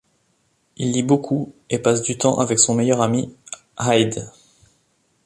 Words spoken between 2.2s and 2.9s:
avec son